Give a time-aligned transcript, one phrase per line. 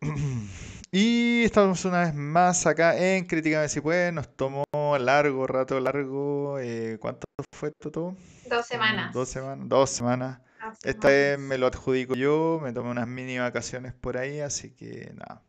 [0.94, 4.12] Y estamos una vez más acá en Críticamente si puede.
[4.12, 4.64] Nos tomó
[4.98, 6.58] largo, rato largo.
[6.58, 8.16] Eh, ¿Cuánto fue esto todo?
[8.48, 9.12] Dos semanas.
[9.12, 9.68] Dos semanas.
[9.68, 10.40] Dos semanas.
[10.82, 12.60] Esta vez me lo adjudico yo.
[12.62, 15.42] Me tomé unas mini vacaciones por ahí, así que nada.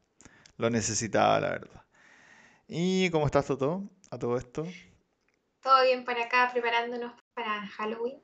[0.58, 1.86] Lo necesitaba, la verdad.
[2.68, 4.66] ¿Y cómo estás todo a todo esto?
[5.62, 8.22] Todo bien por acá, preparándonos para Halloween.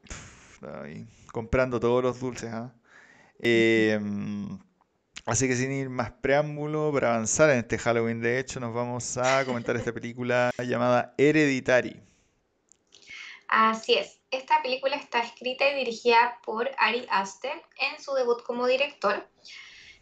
[1.32, 2.74] comprando todos los dulces, ¿ah?
[3.40, 4.60] Em,
[5.26, 9.18] así que sin ir más preámbulo, para avanzar en este Halloween, de hecho, nos vamos
[9.18, 12.02] a comentar esta película llamada Hereditary.
[13.48, 14.20] Así es.
[14.30, 19.28] Esta película está escrita y dirigida por Ari Aster en su debut como director.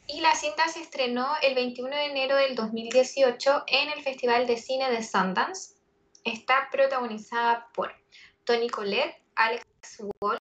[0.07, 4.57] Y la cinta se estrenó el 21 de enero del 2018 en el Festival de
[4.57, 5.75] Cine de Sundance.
[6.25, 7.93] Está protagonizada por
[8.43, 9.65] Tony Collette, Alex
[10.19, 10.39] Wolff,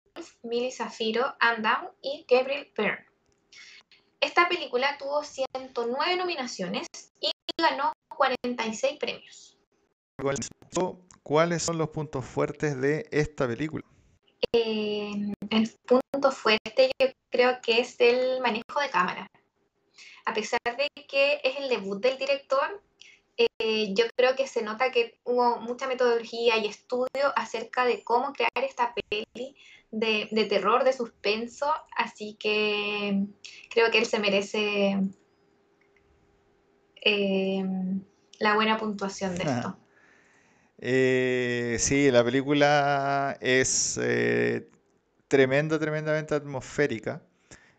[0.43, 1.69] Millie Zafiro, Anne
[2.03, 3.07] y Gabriel Byrne.
[4.21, 6.87] Esta película tuvo 109 nominaciones
[7.21, 9.57] y ganó 46 premios.
[11.23, 13.85] ¿Cuáles son los puntos fuertes de esta película?
[14.53, 19.27] Eh, el punto fuerte yo creo que es el manejo de cámara.
[20.25, 22.83] A pesar de que es el debut del director,
[23.39, 28.33] eh, yo creo que se nota que hubo mucha metodología y estudio acerca de cómo
[28.33, 29.55] crear esta peli
[29.93, 33.27] de, terror, de suspenso, así que
[33.71, 34.99] creo que él se merece
[37.01, 37.65] eh,
[38.41, 39.79] la buena puntuación de esto.
[40.79, 44.01] Eh, sí, la película es
[45.29, 47.23] tremenda, tremendamente atmosférica.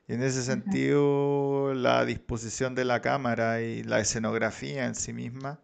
[0.10, 5.60] Y en ese sentido, la disposición de la cámara y la escenografía en sí misma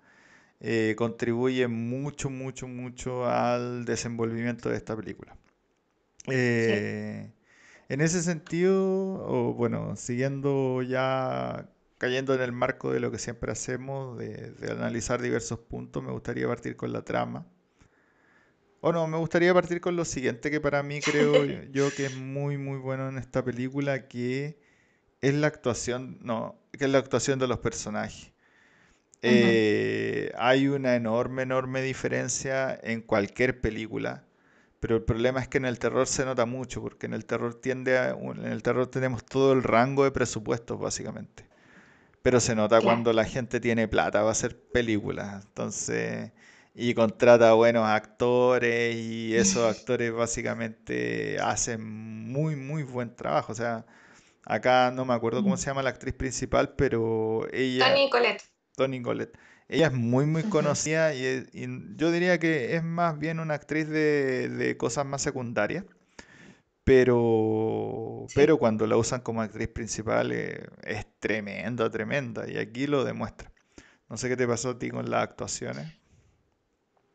[0.60, 5.36] eh, contribuye mucho, mucho, mucho al desenvolvimiento de esta película.
[6.28, 7.32] Eh,
[7.90, 8.76] en ese sentido,
[9.28, 15.24] o bueno, siguiendo ya cayendo en el marco de lo que siempre hacemos, de analizar
[15.24, 17.48] diversos puntos, me gustaría partir con la trama.
[18.88, 22.16] O no, me gustaría partir con lo siguiente que para mí creo yo que es
[22.16, 24.59] muy muy bueno en esta película, que
[25.22, 28.31] es la actuación, no, que es la actuación de los personajes.
[29.24, 34.24] Eh, hay una enorme, enorme diferencia en cualquier película,
[34.79, 37.56] pero el problema es que en el terror se nota mucho, porque en el terror
[37.56, 41.47] tiende a, en el terror tenemos todo el rango de presupuestos básicamente,
[42.22, 46.34] pero se nota cuando la gente tiene plata va a hacer películas, entonces
[46.75, 53.53] y contrata buenos actores y esos actores básicamente hacen muy, muy buen trabajo.
[53.53, 53.86] O sea,
[54.44, 57.88] acá no me acuerdo cómo se llama la actriz principal, pero ella...
[57.90, 58.44] Tony Colette.
[58.75, 59.38] Tony Colette.
[59.68, 61.47] Ella es muy, muy conocida y,
[61.96, 65.86] yo diría que es más bien una actriz de, cosas más secundarias.
[66.84, 72.47] Pero, pero cuando la usan como actriz principal eh, es tremenda, tremenda.
[72.47, 73.52] Y aquí lo demuestra.
[74.07, 76.05] No sé qué te pasó a ti con las actuaciones.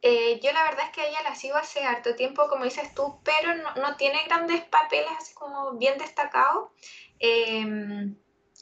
[0.02, 3.20] Eh, yo la verdad es que ella la sigo hace harto tiempo, como dices tú,
[3.22, 6.70] pero no, tiene grandes papeles así como bien destacados.
[7.18, 8.16] Em,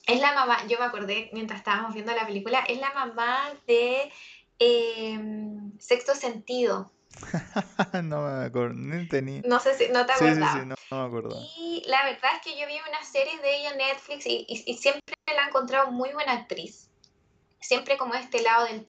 [0.06, 4.10] es la mamá, yo me acordé mientras estábamos viendo la película, es la mamá de
[4.58, 6.90] em, Sexto Sentido.
[8.02, 9.42] no me acuerdo, ni tenía.
[9.44, 10.54] No sé si no te acuerdas.
[10.54, 11.36] Sí, sí, no, me acuerdo.
[11.56, 15.14] Y la verdad es que yo vi una serie de ella en Netflix y, siempre
[15.26, 16.90] la he encontrado muy buena actriz.
[17.60, 18.88] Siempre como este lado del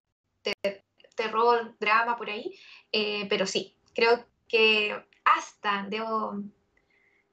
[1.19, 2.55] terror, drama por ahí,
[2.93, 6.41] eh, pero sí, creo que hasta, debo,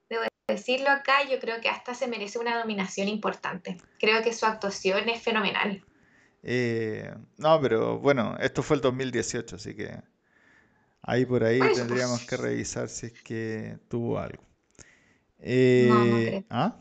[0.09, 3.77] debo decirlo acá, yo creo que hasta se merece una nominación importante.
[3.97, 5.83] Creo que su actuación es fenomenal.
[6.43, 9.97] Eh, no, pero bueno, esto fue el 2018, así que
[11.01, 14.43] ahí por ahí tendríamos que revisar si es que tuvo algo.
[15.39, 16.43] no, no eh, creo.
[16.49, 16.75] ¿ah?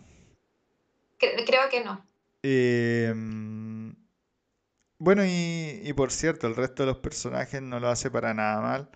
[1.19, 2.05] creo que no.
[4.99, 8.91] Bueno, y, por cierto, el resto de los personajes no lo hace para nada mal.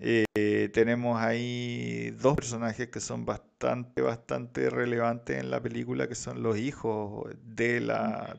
[0.00, 6.42] Eh, tenemos ahí dos personajes que son bastante, bastante relevantes en la película, que son
[6.42, 8.36] los hijos de la,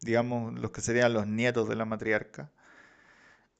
[0.00, 2.50] digamos, los que serían los nietos de la matriarca.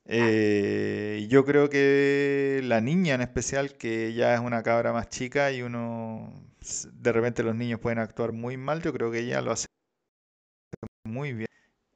[0.09, 5.51] Eh, yo creo que la niña en especial, que ya es una cabra más chica
[5.53, 6.33] y uno,
[6.93, 9.67] de repente los niños pueden actuar muy mal, yo creo que ella lo hace
[11.05, 11.47] muy bien.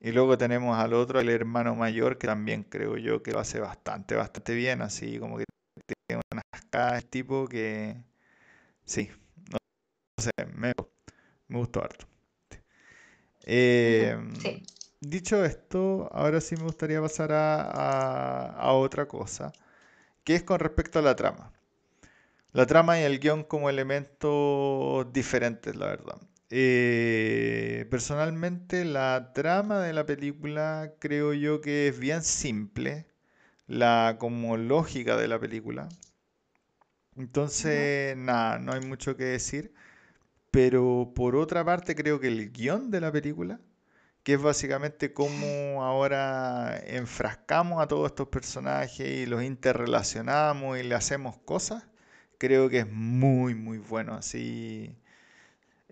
[0.00, 3.60] Y luego tenemos al otro, el hermano mayor, que también creo yo que lo hace
[3.60, 5.44] bastante, bastante bien, así como que
[6.08, 7.96] tiene unas caras tipo que
[8.84, 9.10] sí,
[9.50, 9.58] no,
[10.16, 10.72] sé, me,
[11.50, 12.06] gustó harto.
[13.44, 14.16] Eh,
[15.00, 19.52] dicho esto, ahora sí me gustaría pasar a, otra cosa,
[20.24, 21.52] que es con respecto a la trama.
[22.52, 26.16] La trama y el guion como elementos diferentes, la verdad.
[26.50, 33.06] Eh, personalmente la trama de la película creo yo que es bien simple,
[33.66, 35.88] la como lógica de la película.
[37.16, 39.72] Entonces, nada, no hay mucho que decir.
[40.50, 43.60] Pero por otra parte creo que el guion de la película,
[44.22, 50.94] que es básicamente cómo ahora enfrascamos a todos estos personajes y los interrelacionamos y le
[50.96, 51.86] hacemos cosas,
[52.38, 54.14] creo que es muy, muy bueno.
[54.14, 54.96] Así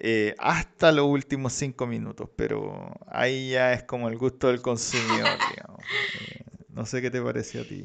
[0.00, 5.28] eh, hasta los últimos cinco minutos, pero ahí ya es como el gusto del consumidor,
[5.56, 5.80] digamos.
[6.20, 7.84] Eh, no sé qué te parece a ti.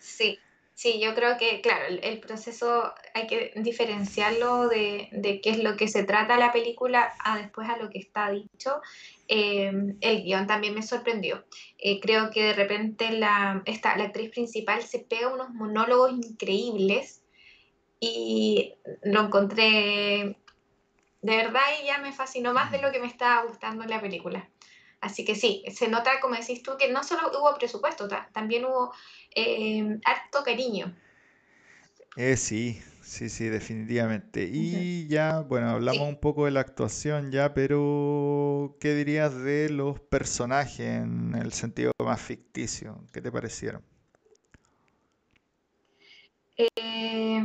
[0.00, 0.38] Sí,
[0.74, 5.76] sí, yo creo que, claro, el, proceso hay que diferenciarlo de, de, qué es lo
[5.76, 8.80] que se trata la película a después a lo que está dicho.
[9.28, 11.44] Em, el guion también me sorprendió.
[11.78, 17.22] Eh, creo que de repente la, esta, la actriz principal se pega unos monólogos increíbles
[18.00, 18.74] y
[19.04, 20.36] lo encontré
[21.24, 24.46] de verdad ella me fascinó más de lo que me estaba gustando en la película.
[25.00, 28.92] Así que sí, se nota, como decís tú, que no solo hubo presupuesto, también hubo
[29.34, 30.94] eh, harto cariño.
[32.16, 34.50] Eh, sí, sí, sí, definitivamente.
[34.52, 40.00] Y ya, bueno, hablamos un poco de la actuación ya, pero ¿qué dirías de los
[40.00, 43.02] personajes en el sentido más ficticio?
[43.14, 43.82] ¿Qué te parecieron?
[46.58, 47.42] Eh,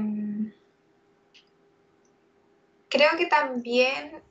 [3.00, 4.22] creo que también,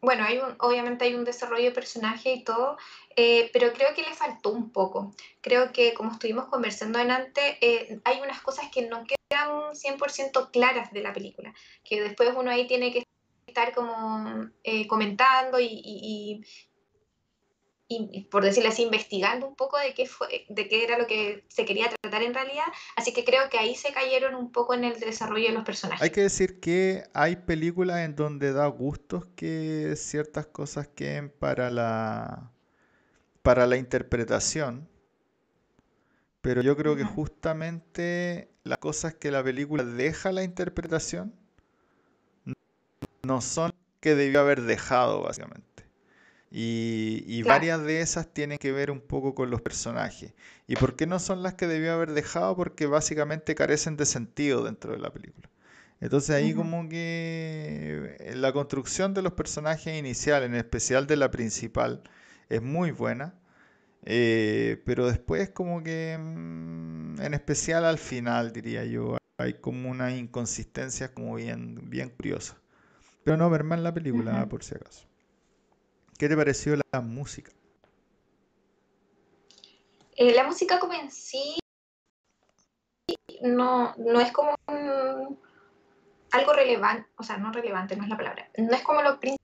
[0.00, 2.76] bueno, hay un, obviamente hay un desarrollo de personaje y todo,
[3.16, 5.12] eh, pero creo que le faltó un poco.
[5.40, 10.92] Creo que como estuvimos conversando antes, eh, hay unas cosas que no quedan 100% claras
[10.92, 11.52] de la película,
[11.82, 13.02] que después uno ahí tiene que
[13.48, 16.44] estar como eh, comentando y, y,
[18.30, 21.64] por decirlo así, investigando un poco de qué, fue, de qué era lo que se
[21.64, 22.64] quería tratar en realidad.
[22.96, 26.02] Así que creo que ahí se cayeron un poco en el desarrollo de los personajes.
[26.02, 31.70] Hay que decir que hay películas en donde da gustos que ciertas cosas queden para
[31.70, 32.50] la,
[33.42, 34.88] para la interpretación.
[36.40, 41.34] Pero yo creo que justamente las cosas que la película deja la interpretación
[43.22, 45.71] no son que debió haber dejado, básicamente.
[46.54, 50.34] Y, varias de esas tienen que ver un poco con los personajes.
[50.66, 52.54] ¿Y por qué no son las que debió haber dejado?
[52.56, 55.48] Porque básicamente carecen de sentido dentro de la película.
[56.00, 61.30] Entonces ahí como que eh, la construcción de los personajes iniciales, en especial de la
[61.30, 62.02] principal,
[62.50, 63.34] es muy buena.
[64.04, 70.14] Eh, pero después como que, mm, en especial al final, diría yo, hay como una
[70.14, 72.58] inconsistencia como bien, bien curiosa.
[73.24, 75.11] Pero no ver mal la película, por si acaso.
[76.22, 77.50] ¿Qué te pareció la música?
[80.14, 81.58] Eh, la música como en sí
[83.42, 84.54] no, no es como
[86.30, 89.40] algo relevante, o sea, no relevante, no es la palabra, no es como lo principal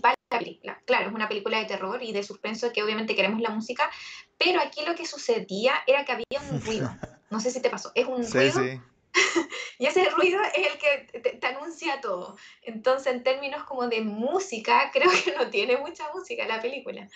[0.00, 0.82] de la película.
[0.86, 3.90] Claro, es una película de terror y de suspenso que obviamente queremos la música,
[4.38, 6.90] pero aquí lo que sucedía era que había un ruido.
[7.28, 8.80] No sé si te pasó, es un ruido sí.
[9.78, 12.36] y ese ruido es el que te, anuncia todo.
[12.62, 17.08] Entonces, en términos como de música, creo que no tiene mucha música la película.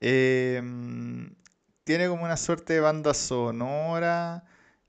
[0.00, 1.34] Em,
[1.84, 4.44] tiene como una suerte de banda sonora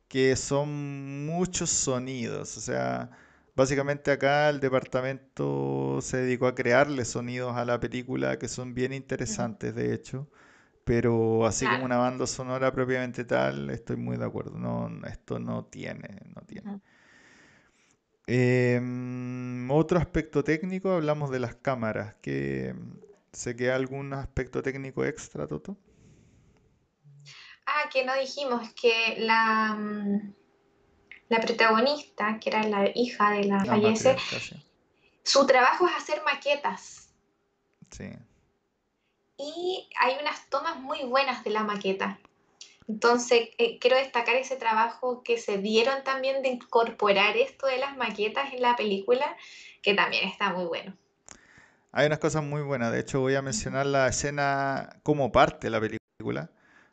[0.07, 2.57] que son muchos sonidos.
[2.57, 3.09] O sea,
[3.56, 8.94] básicamente acá el departamento se dedicó a crearle sonidos a la película que son bien
[8.94, 10.30] interesantes, de hecho.
[10.88, 14.58] Pero así como una banda sonora propiamente tal, estoy muy de acuerdo.
[14.58, 16.80] No, esto no tiene, no tiene.
[18.26, 22.16] Em, otro aspecto técnico, hablamos de las cámaras.
[22.22, 22.74] Que,
[23.34, 25.76] ¿Se queda algún aspecto técnico extra, Toto?
[27.66, 30.34] Ah, que no dijimos que la, mm,
[31.28, 34.16] la protagonista, que era la hija de la, fallece,
[35.22, 37.14] su trabajo es hacer maquetas.
[37.92, 38.10] Sí
[39.38, 42.20] y hay unas tomas muy buenas de la maqueta.
[42.88, 47.98] Entonces, eh, quiero destacar ese trabajo que se dieron también de incorporar esto de las
[47.98, 49.36] maquetas en la película,
[49.84, 50.96] que también está muy bueno.
[51.92, 55.72] Hay unas cosas muy buenas, de hecho voy a mencionar la escena como parte de
[55.72, 56.50] la película.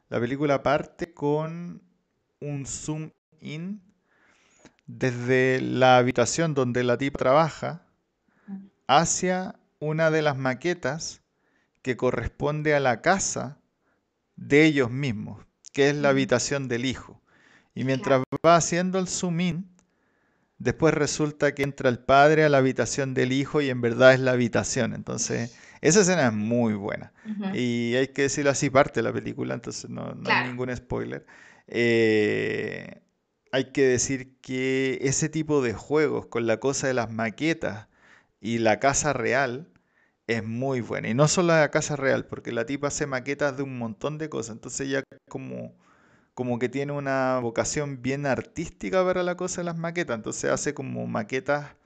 [0.08, 1.82] La película parte con
[2.40, 3.10] un zoom
[3.40, 3.80] in
[4.86, 7.86] desde la habitación donde la tipa trabaja
[8.86, 11.23] hacia una de las maquetas
[11.84, 13.58] que corresponde a la casa
[14.36, 17.20] de ellos mismos, que es la habitación del hijo.
[17.74, 19.68] Y mientras va haciendo el zoom in,
[20.56, 24.20] después resulta que entra el padre a la habitación del hijo y en verdad es
[24.20, 24.94] la habitación.
[24.94, 27.12] Entonces, esa escena es muy buena.
[27.52, 31.26] Y hay que decirlo así, parte de la película, entonces no, hay ningún spoiler.
[31.66, 33.02] Eh,
[33.52, 37.88] hay que decir que ese tipo de juegos con la cosa de las maquetas
[38.40, 39.68] Y la casa real
[40.26, 41.08] es muy buena.
[41.08, 44.28] Y no solo la casa real, porque la tipa hace maquetas de un montón de
[44.28, 44.56] cosas.
[44.56, 45.74] Entonces ella como,
[46.34, 50.16] como que tiene una vocación bien artística para la cosa de las maquetas.
[50.16, 51.76] Entonces hace como maquetas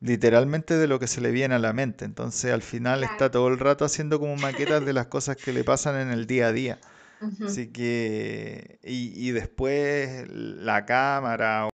[0.00, 2.04] literalmente de lo que se le viene a la mente.
[2.04, 5.64] Entonces al final está todo el rato haciendo como maquetas de las cosas que le
[5.64, 6.78] pasan en el día a día.
[7.44, 11.68] Así que, y, después la cámara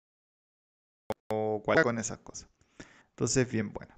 [1.30, 2.48] o, o cual con esas cosas.
[3.10, 3.97] Entonces, bien buena.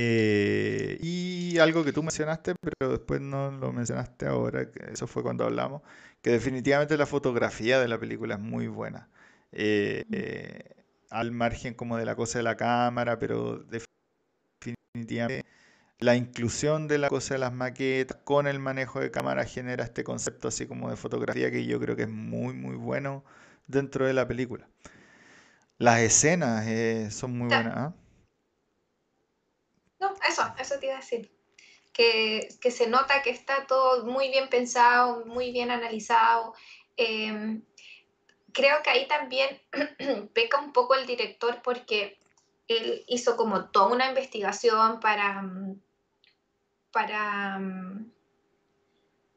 [0.00, 5.24] Eh, y algo que tú mencionaste, pero después no lo mencionaste ahora, que eso fue
[5.24, 5.82] cuando hablamos,
[6.22, 9.08] que definitivamente la fotografía de la película es muy buena.
[9.50, 13.64] Eh, eh, al margen como de la cosa de la cámara, pero
[14.94, 15.44] definitivamente
[15.98, 20.04] la inclusión de la cosa de las maquetas con el manejo de cámara genera este
[20.04, 23.24] concepto así como de fotografía que yo creo que es muy muy bueno
[23.66, 24.68] dentro de la película.
[25.78, 27.74] Las escenas son muy buenas.
[27.76, 27.94] ¿ah?
[30.38, 31.30] Eso, eso te iba a decir.
[31.92, 36.54] Que, se nota que está todo muy bien pensado, muy bien analizado.
[36.96, 37.62] Em,
[38.52, 39.60] creo que ahí también
[40.32, 42.20] peca un poco el director porque
[42.68, 45.42] él hizo como toda una investigación para,
[46.92, 47.60] para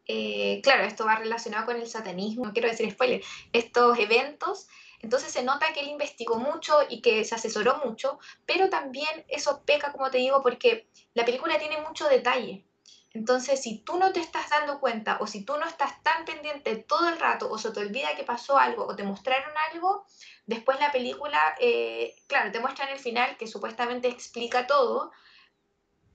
[0.05, 4.67] eh, claro, esto va relacionado con el satanismo, no quiero decir spoiler, estos eventos
[5.01, 9.61] entonces se nota que él investigó mucho y que se asesoró mucho, pero también eso
[9.65, 12.65] peca, como te digo, porque la película tiene mucho detalle.
[13.13, 16.77] Entonces, si tú no te estás dando cuenta o si tú no estás tan pendiente
[16.77, 20.05] todo el rato o se te olvida que pasó algo o te mostraron algo,
[20.45, 25.11] después la película, eh, claro, te muestran el final que supuestamente explica todo,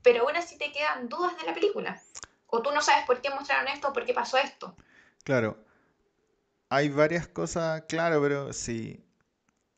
[0.03, 2.01] pero aún así te quedan dudas de la película.
[2.47, 4.75] O tú no sabes por qué mostraron esto o por qué pasó esto.
[5.23, 5.66] Claro,
[6.69, 9.05] hay varias cosas, claro, pero sí.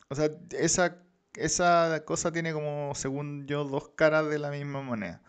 [0.08, 1.02] O sea, esa,
[1.34, 5.22] esa cosa tiene como, según yo, dos caras de la misma moneda.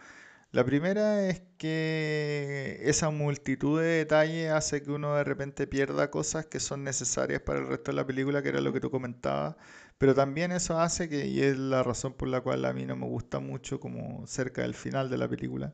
[0.52, 6.48] La primera es que esa multitud de detalles hace que uno de repente pierda cosas
[6.48, 9.56] que son necesarias para el resto de la película, que era lo que tú comentabas.
[10.00, 12.96] Pero también eso hace que, y es la razón por la cual a mí no
[12.96, 15.74] me gusta mucho como cerca del final de la película,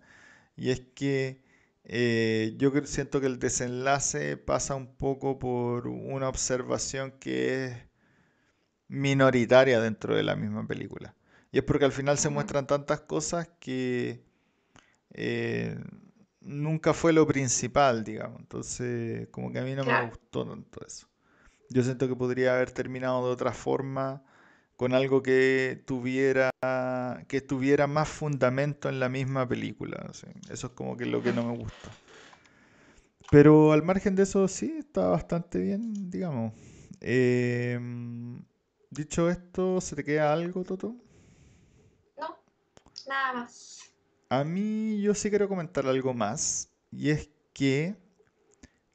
[0.58, 1.44] y es que
[1.88, 7.77] eh, yo siento que el desenlace pasa un poco por una observación que es
[8.88, 11.15] minoritaria dentro de la misma película.
[11.51, 14.24] Y es porque al final se muestran tantas cosas que
[15.12, 15.77] eh,
[16.42, 18.39] nunca fue lo principal, digamos.
[18.42, 21.08] Entonces, como que a mí no me gustó tanto eso.
[21.70, 24.24] Yo siento que podría haber terminado de otra forma
[24.75, 26.51] con algo que tuviera
[27.27, 30.10] que tuviera más fundamento en la misma película.
[30.50, 31.91] Eso es como que lo que no me gusta.
[33.32, 36.53] Pero al margen de eso, sí, está bastante bien, digamos.
[37.01, 38.44] Em,
[38.89, 40.96] dicho esto, ¿se te queda algo, Toto?
[42.17, 42.38] No,
[43.08, 43.94] nada más.
[44.29, 46.70] A mí yo sí quiero comentar algo más.
[46.91, 47.96] Y es que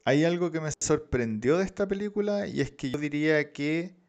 [0.04, 3.99] hay algo que me sorprendió de esta película y es que yo diría que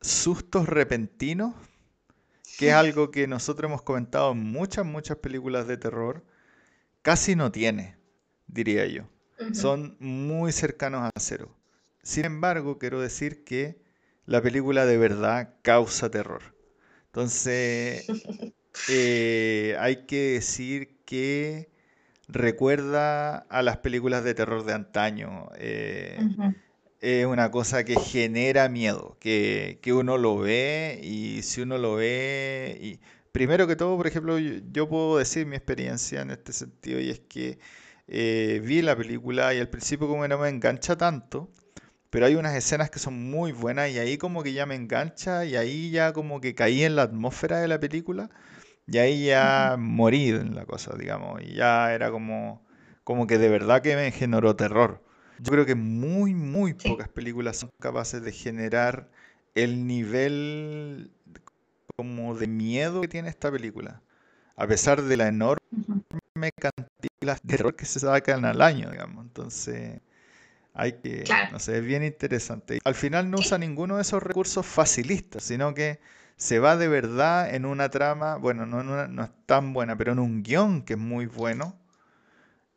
[0.00, 1.54] sustos repentinos,
[2.58, 6.24] que es algo que nosotros hemos comentado en muchas, muchas películas de terror,
[7.02, 7.96] casi no tiene,
[8.46, 9.04] diría yo.
[9.52, 11.54] Son muy cercanos a cero.
[12.02, 13.82] Sin embargo, quiero decir que
[14.24, 16.54] la película de verdad causa terror.
[17.06, 18.06] Entonces,
[18.88, 21.70] eh, hay que decir que
[22.28, 25.48] recuerda a las películas de terror de antaño.
[25.56, 26.18] Eh,
[27.00, 32.78] es una cosa que genera miedo, que, uno lo ve y si uno lo ve...
[32.80, 33.00] Y,
[33.36, 37.20] primero que todo, por ejemplo, yo, puedo decir mi experiencia en este sentido y es
[37.20, 37.58] que
[38.08, 41.50] eh, vi la película y al principio como no me engancha tanto,
[42.10, 45.44] pero hay unas escenas que son muy buenas y ahí como que ya me engancha
[45.44, 48.30] y ahí ya como que caí en la atmósfera de la película
[48.86, 52.64] y ahí ya morí en la cosa, digamos, y ya era como,
[53.04, 55.02] como que de verdad que me generó terror.
[55.38, 59.10] Yo creo que muy, muy pocas películas son capaces de generar
[59.54, 61.10] el nivel
[61.96, 64.02] como de miedo que tiene esta película.
[64.56, 65.60] A pesar de la enorme
[66.58, 69.24] cantidad de terror que se sacan al año, digamos.
[69.24, 70.00] Entonces,
[70.72, 72.78] hay que, no sé, es bien interesante.
[72.84, 76.00] Al final no usa ninguno de esos recursos facilistas, sino que
[76.36, 80.18] se va de verdad en una trama, bueno, no, no es tan buena, pero en
[80.18, 81.74] un guion que es muy bueno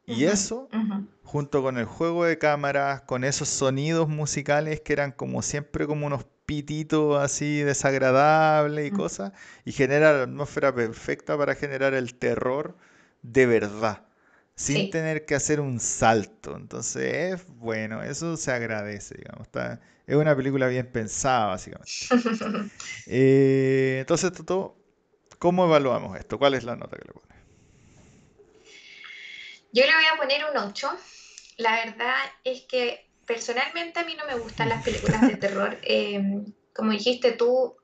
[0.09, 0.69] y eso,
[1.23, 6.07] junto con el juego de cámaras, con esos sonidos musicales que eran como siempre como
[6.07, 9.33] unos pititos así desagradables y cosas,
[9.65, 12.75] y genera la atmósfera perfecta para generar el terror
[13.21, 14.05] de verdad,
[14.55, 16.55] sin tener que hacer un salto.
[16.57, 19.47] Entonces es bueno, eso se agradece, digamos.
[20.07, 21.91] es una película bien pensada, básicamente.
[23.11, 24.79] Eh, entonces, todo
[25.39, 26.37] ¿Cómo evaluamos esto?
[26.37, 27.28] ¿Cuál es la nota que le pone?
[29.71, 30.89] Yo le voy a poner un 8.
[31.57, 35.79] La verdad es que personalmente a mí no me gustan las películas de terror.
[35.83, 37.75] Em, como dijiste tú,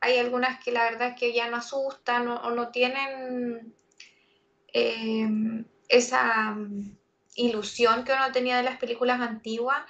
[0.00, 3.74] hay algunas que la verdad es que ya no asustan o, no tienen
[4.72, 6.56] em, esa
[7.34, 9.84] ilusión que uno tenía de las películas antiguas,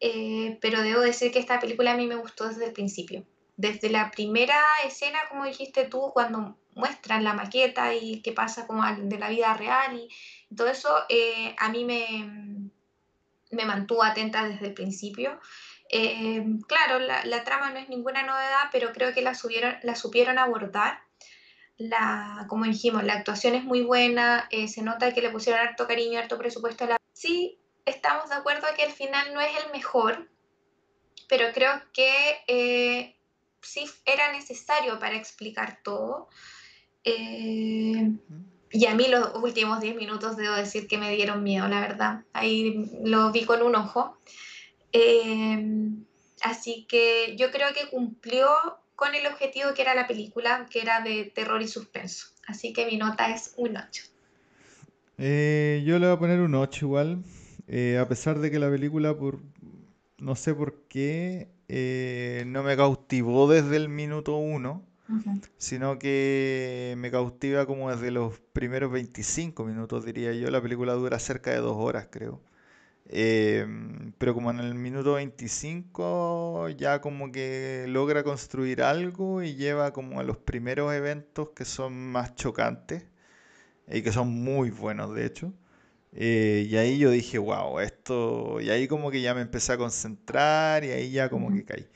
[0.00, 3.24] eh, pero debo decir que esta película a mí me gustó desde el principio.
[3.56, 8.82] Desde la primera escena, como dijiste tú, cuando muestran la maqueta y qué pasa como
[8.84, 10.08] de la vida real y
[10.56, 12.70] todo eso, eh, a mí me,
[13.50, 15.40] me mantuvo atenta desde el principio.
[15.92, 20.38] Eh, claro, la, trama no es ninguna novedad, pero creo que la, subieron, la supieron
[20.38, 21.00] abordar.
[21.76, 25.86] La, como dijimos, la actuación es muy buena, eh, se nota que le pusieron harto
[25.86, 26.84] cariño, harto presupuesto.
[26.84, 26.96] A la...
[27.12, 30.30] Sí, estamos de acuerdo que el final no es el mejor,
[31.28, 33.16] pero creo que eh,
[33.62, 36.28] sí era necesario para explicar todo.
[38.72, 42.22] Y a mí los últimos 10 minutos debo decir que me dieron miedo, la verdad.
[42.32, 44.16] Ahí lo vi con un ojo.
[44.92, 46.04] Em,
[46.42, 48.48] así que yo creo que cumplió
[48.94, 52.28] con el objetivo que era la película, que era de terror y suspenso.
[52.46, 54.04] Así que mi nota es un 8.
[55.18, 57.24] Eh, yo le voy a poner un 8 igual,
[57.66, 59.40] eh, a pesar de que la película, por
[60.18, 64.89] no sé por qué, eh, no me cautivó desde el minuto 1
[65.58, 70.50] sino que me cautiva como desde los primeros 25 minutos, diría yo.
[70.50, 72.40] La película dura cerca de dos horas, creo.
[73.06, 79.92] Em, pero como en el minuto 25 ya como que logra construir algo y lleva
[79.92, 83.04] como a los primeros eventos que son más chocantes
[83.88, 85.52] y que son muy buenos de hecho.
[86.12, 88.60] Eh, y ahí yo dije, wow, esto...
[88.60, 91.88] Y ahí como que ya me empecé a concentrar y ahí ya como que caí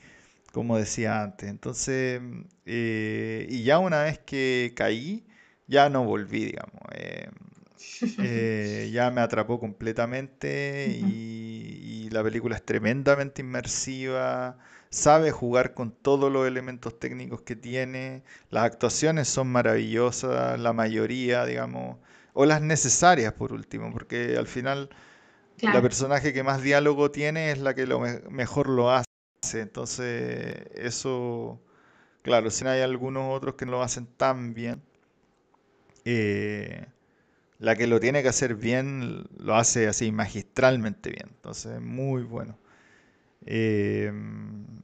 [0.55, 1.49] como decía antes.
[1.49, 2.21] Entonces,
[2.65, 5.27] eh, y ya una vez que caí,
[5.67, 6.81] ya no volví, digamos.
[6.93, 7.29] Eh,
[8.19, 14.57] eh, ya me atrapó completamente y, la película es tremendamente inmersiva,
[14.89, 21.43] sabe jugar con todos los elementos técnicos que tiene, las actuaciones son maravillosas, la mayoría,
[21.45, 21.97] digamos,
[22.31, 24.89] o las necesarias por último, porque al final
[25.61, 29.04] la personaje que más diálogo tiene es la que lo mejor lo hace.
[29.53, 31.59] Entonces, eso,
[32.23, 34.81] claro, si hay algunos otros que no lo hacen tan bien,
[36.05, 36.85] eh,
[37.59, 41.29] la que lo tiene que hacer bien lo hace así magistralmente bien.
[41.29, 42.57] Entonces, muy bueno.
[43.45, 44.11] Eh,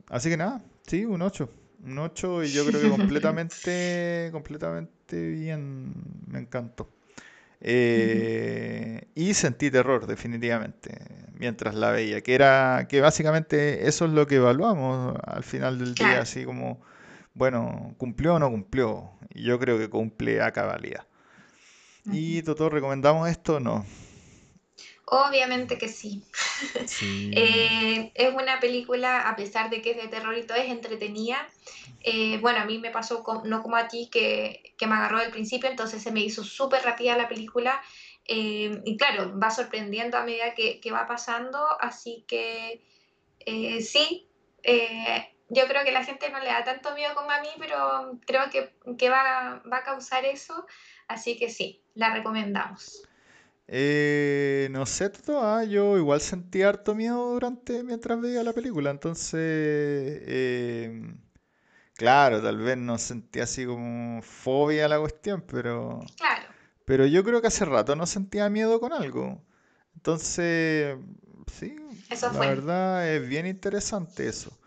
[0.10, 1.50] así que nada, sí, un 8.
[1.86, 5.94] Un 8 y yo creo que completamente, completamente bien.
[6.28, 6.90] Me encantó.
[7.62, 10.98] Eh, y sentí terror, definitivamente,
[11.34, 15.94] mientras la veía, que era que básicamente eso es lo que evaluamos al final del
[15.94, 16.82] día, así como,
[17.34, 19.12] bueno, cumplió o no cumplió.
[19.34, 21.06] Y yo creo que cumple a cabalidad.
[22.12, 23.86] ¿Y Toto, recomendamos esto o no?
[25.06, 26.24] Obviamente que sí.
[27.36, 31.48] Eh, es una película, a pesar de que es de terror y todo, es entretenida.
[32.04, 35.32] Eh, bueno, a mí me pasó no como a ti, que, que, me agarró del
[35.32, 37.82] principio, entonces se me hizo súper rápida la película.
[38.26, 42.82] Eh, y claro, va sorprendiendo a medida que, que va pasando, así que
[43.82, 44.28] sí,
[45.50, 48.50] yo creo que la gente no le da tanto miedo como a mí, pero creo
[48.50, 50.66] que, que va, va a causar eso,
[51.08, 53.04] así que sí, la recomendamos.
[53.68, 58.92] Eh, no sé, todo, ah, yo igual sentí harto miedo durante mientras veía la película,
[58.92, 60.22] entonces,
[62.02, 66.44] claro, tal vez no sentí así como fobia a la cuestión, pero, claro.
[66.84, 69.40] pero yo creo que hace rato no sentía miedo con algo,
[69.96, 70.98] entonces,
[71.54, 71.76] sí,
[72.22, 74.58] la verdad es bien interesante eso.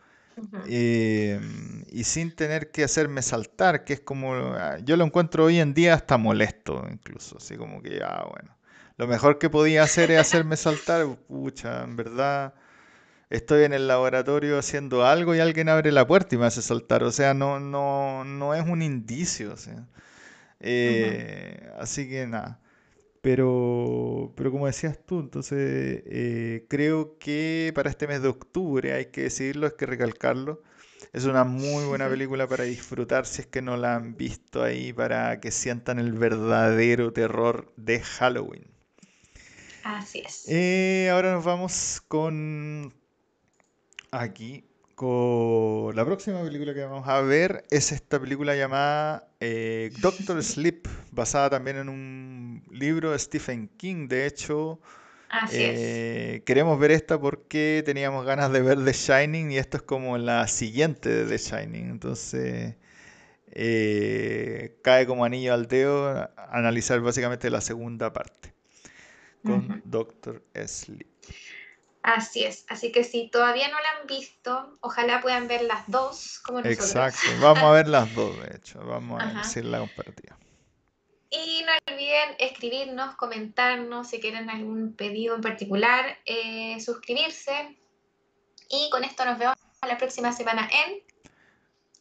[0.66, 5.58] Em, y sin tener que hacerme saltar, que es como, ah, yo lo encuentro hoy
[5.58, 8.54] en día hasta molesto, incluso, así como que, ah, bueno
[8.96, 11.06] lo mejor que podía hacer es hacerme saltar.
[11.26, 12.54] Pucha, en verdad
[13.34, 17.02] estoy en el laboratorio haciendo algo y alguien abre la puerta y me hace saltar.
[17.02, 19.54] O sea, no, no, no es un indicio.
[20.60, 22.60] Eh, así que nada.
[23.20, 29.06] Pero, pero como decías tú, entonces eh, creo que para este mes de octubre hay
[29.06, 30.62] que decirlo, hay que recalcarlo.
[31.12, 34.92] Es una muy buena película para disfrutar si es que no la han visto ahí,
[34.92, 38.66] para que sientan el verdadero terror de Halloween.
[39.84, 40.44] Así es.
[40.48, 42.92] Eh, ahora nos vamos con
[44.20, 50.42] aquí, con la próxima película que vamos a ver es esta película llamada eh, Doctor
[50.42, 54.08] Sleep, basada también en un libro de Stephen King.
[54.08, 54.80] De hecho,
[55.28, 59.82] Así eh, queremos ver esta porque teníamos ganas de ver The Shining y esto es
[59.82, 61.90] como la siguiente de The Shining.
[61.90, 62.76] Entonces,
[63.50, 68.54] eh, cae como anillo al dedo analizar básicamente la segunda parte
[69.42, 71.08] con Doctor Sleep.
[72.04, 76.38] Así es, así que si todavía no la han visto, ojalá puedan ver las dos
[76.44, 76.90] como nosotros.
[76.90, 80.36] Exacto, vamos a ver las dos, de hecho, vamos a hacer la comparativa.
[81.30, 87.74] Y no olviden escribirnos, comentarnos si quieren algún pedido en particular, eh, suscribirse.
[88.68, 89.56] Y con esto nos vemos
[89.88, 91.02] la próxima semana en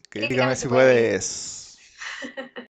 [0.09, 1.77] Críticamente si puedes.